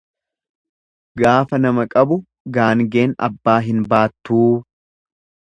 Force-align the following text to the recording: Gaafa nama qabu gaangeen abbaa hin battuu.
Gaafa 1.21 1.59
nama 1.65 1.85
qabu 1.91 2.17
gaangeen 2.57 3.15
abbaa 3.29 3.61
hin 3.69 3.87
battuu. 3.93 4.43